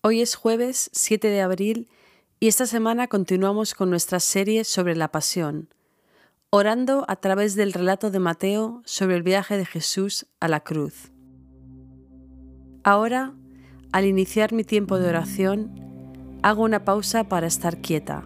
[0.00, 1.88] Hoy es jueves 7 de abril
[2.38, 5.74] y esta semana continuamos con nuestra serie sobre la pasión,
[6.50, 11.10] orando a través del relato de Mateo sobre el viaje de Jesús a la cruz.
[12.84, 13.34] Ahora,
[13.90, 18.22] al iniciar mi tiempo de oración, hago una pausa para estar quieta,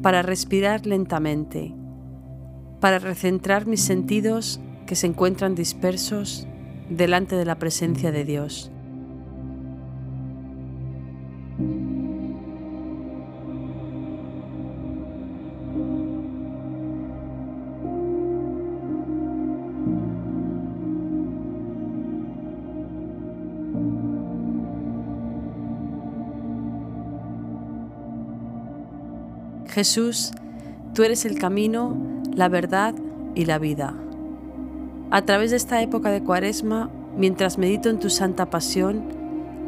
[0.00, 1.74] para respirar lentamente,
[2.80, 6.46] para recentrar mis sentidos que se encuentran dispersos
[6.88, 8.72] delante de la presencia de Dios.
[29.78, 30.32] Jesús,
[30.92, 31.96] tú eres el camino,
[32.34, 32.96] la verdad
[33.36, 33.94] y la vida.
[35.12, 39.04] A través de esta época de Cuaresma, mientras medito en tu santa pasión,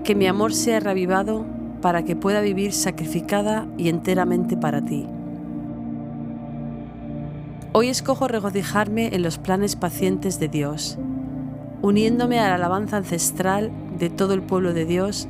[0.02, 1.46] que mi amor sea revivado
[1.80, 5.06] para que pueda vivir sacrificada y enteramente para ti.
[7.70, 10.98] Hoy escojo regocijarme en los planes pacientes de Dios,
[11.82, 15.28] uniéndome a la alabanza ancestral de todo el pueblo de Dios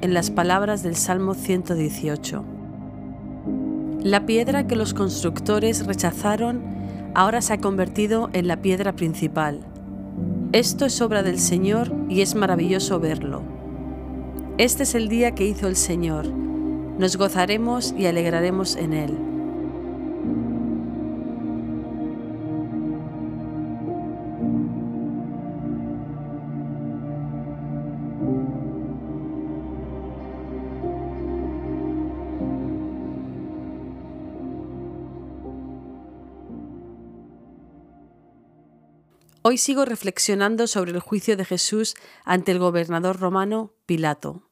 [0.00, 2.61] en las palabras del Salmo 118.
[4.02, 6.60] La piedra que los constructores rechazaron
[7.14, 9.60] ahora se ha convertido en la piedra principal.
[10.50, 13.42] Esto es obra del Señor y es maravilloso verlo.
[14.58, 16.26] Este es el día que hizo el Señor.
[16.26, 19.31] Nos gozaremos y alegraremos en él.
[39.44, 44.48] Hoy sigo reflexionando sobre el juicio de Jesús ante el gobernador romano Pilato.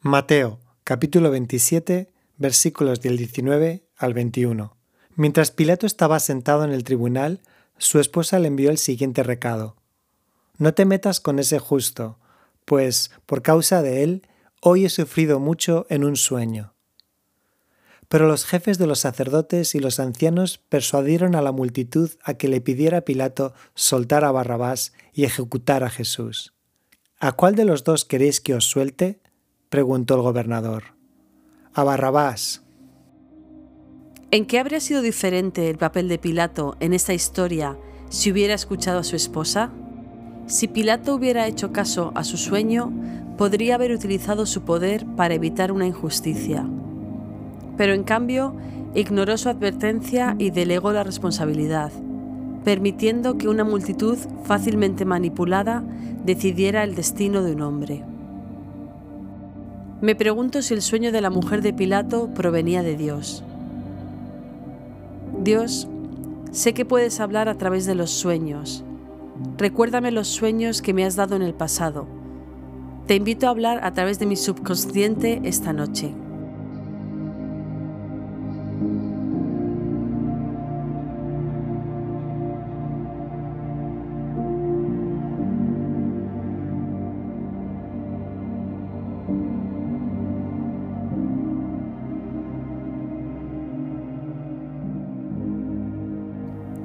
[0.00, 4.76] Mateo, capítulo 27, versículos del 19 al 21.
[5.16, 7.40] Mientras Pilato estaba sentado en el tribunal,
[7.78, 9.76] su esposa le envió el siguiente recado.
[10.58, 12.18] No te metas con ese justo,
[12.66, 14.28] pues por causa de él
[14.60, 16.74] hoy he sufrido mucho en un sueño.
[18.10, 22.48] Pero los jefes de los sacerdotes y los ancianos persuadieron a la multitud a que
[22.48, 26.52] le pidiera a Pilato soltar a Barrabás y ejecutar a Jesús.
[27.20, 29.20] ¿A cuál de los dos queréis que os suelte?
[29.68, 30.96] preguntó el gobernador.
[31.72, 32.64] A Barrabás.
[34.32, 37.78] ¿En qué habría sido diferente el papel de Pilato en esta historia
[38.08, 39.70] si hubiera escuchado a su esposa?
[40.48, 42.92] Si Pilato hubiera hecho caso a su sueño,
[43.38, 46.68] podría haber utilizado su poder para evitar una injusticia
[47.80, 48.52] pero en cambio
[48.94, 51.90] ignoró su advertencia y delegó la responsabilidad,
[52.62, 55.82] permitiendo que una multitud fácilmente manipulada
[56.22, 58.04] decidiera el destino de un hombre.
[60.02, 63.42] Me pregunto si el sueño de la mujer de Pilato provenía de Dios.
[65.42, 65.88] Dios,
[66.50, 68.84] sé que puedes hablar a través de los sueños.
[69.56, 72.06] Recuérdame los sueños que me has dado en el pasado.
[73.06, 76.12] Te invito a hablar a través de mi subconsciente esta noche.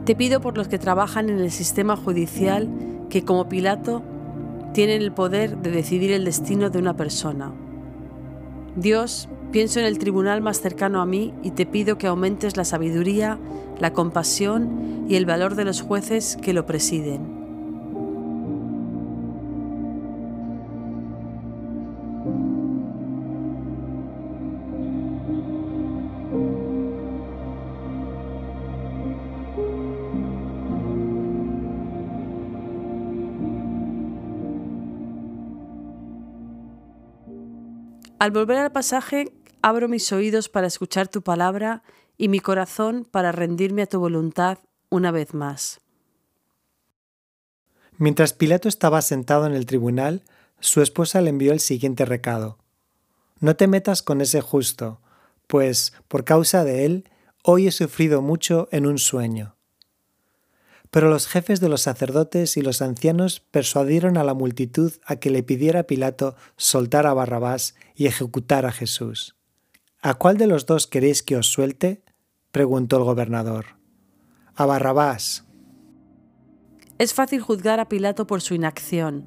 [0.06, 2.70] Te pido por los que trabajan en el sistema judicial
[3.10, 4.04] que como Pilato
[4.72, 7.52] tienen el poder de decidir el destino de una persona.
[8.76, 12.66] Dios, pienso en el tribunal más cercano a mí y te pido que aumentes la
[12.66, 13.40] sabiduría,
[13.80, 17.35] la compasión y el valor de los jueces que lo presiden.
[38.26, 39.32] Al volver al pasaje,
[39.62, 41.84] abro mis oídos para escuchar tu palabra
[42.18, 44.58] y mi corazón para rendirme a tu voluntad
[44.90, 45.80] una vez más.
[48.00, 50.24] Mientras Pilato estaba sentado en el tribunal,
[50.60, 52.58] su esposa le envió el siguiente recado.
[53.42, 55.00] No te metas con ese justo,
[55.46, 57.08] pues por causa de él
[57.44, 59.55] hoy he sufrido mucho en un sueño.
[60.96, 65.30] Pero los jefes de los sacerdotes y los ancianos persuadieron a la multitud a que
[65.30, 69.36] le pidiera a Pilato soltar a Barrabás y ejecutar a Jesús.
[70.02, 72.02] ¿A cuál de los dos queréis que os suelte?
[72.54, 73.66] preguntó el gobernador.
[74.56, 75.44] A Barrabás.
[76.98, 79.26] Es fácil juzgar a Pilato por su inacción,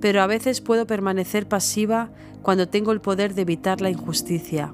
[0.00, 2.10] pero a veces puedo permanecer pasiva
[2.40, 4.72] cuando tengo el poder de evitar la injusticia.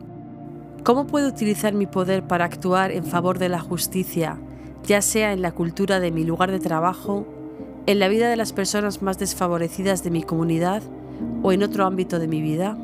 [0.84, 4.38] ¿Cómo puedo utilizar mi poder para actuar en favor de la justicia,
[4.88, 7.26] ya sea en la cultura de mi lugar de trabajo,
[7.84, 10.82] en la vida de las personas más desfavorecidas de mi comunidad
[11.42, 12.78] o en otro ámbito de mi vida?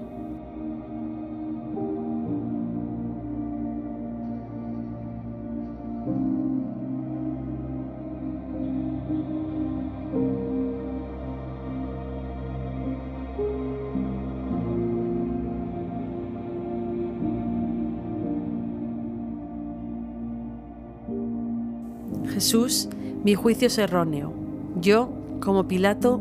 [22.35, 22.89] Jesús,
[23.23, 24.33] mi juicio es erróneo.
[24.81, 25.09] Yo,
[25.41, 26.21] como Pilato,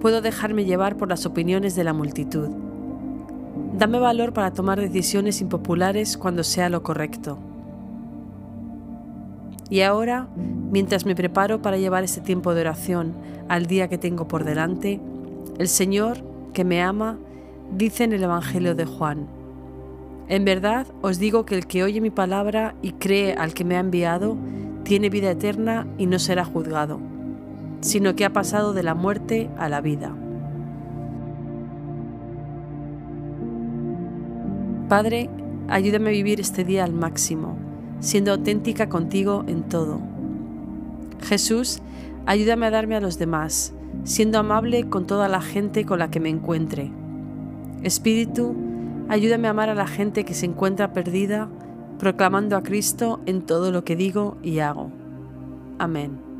[0.00, 2.48] puedo dejarme llevar por las opiniones de la multitud.
[3.78, 7.38] Dame valor para tomar decisiones impopulares cuando sea lo correcto.
[9.70, 13.14] Y ahora, mientras me preparo para llevar este tiempo de oración
[13.48, 15.00] al día que tengo por delante,
[15.58, 16.18] el Señor,
[16.52, 17.18] que me ama,
[17.70, 19.28] dice en el Evangelio de Juan,
[20.28, 23.76] En verdad os digo que el que oye mi palabra y cree al que me
[23.76, 24.36] ha enviado,
[24.84, 27.00] tiene vida eterna y no será juzgado,
[27.80, 30.14] sino que ha pasado de la muerte a la vida.
[34.88, 35.30] Padre,
[35.68, 37.56] ayúdame a vivir este día al máximo,
[38.00, 40.00] siendo auténtica contigo en todo.
[41.22, 41.80] Jesús,
[42.26, 43.72] ayúdame a darme a los demás,
[44.04, 46.90] siendo amable con toda la gente con la que me encuentre.
[47.82, 48.54] Espíritu,
[49.08, 51.48] ayúdame a amar a la gente que se encuentra perdida
[52.02, 54.90] proclamando a Cristo en todo lo que digo y hago.
[55.78, 56.31] Amén.